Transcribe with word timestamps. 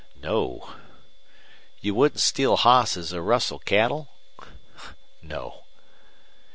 "No." 0.19 0.73
"You 1.79 1.93
wouldn't 1.93 2.19
steal 2.21 2.55
hosses 2.57 3.13
or 3.13 3.21
rustle 3.21 3.59
cattle?" 3.59 4.09
"No." 5.21 5.65